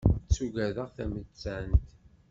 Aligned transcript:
Ttaggadeɣ 0.27 0.87
tamettant. 0.95 1.87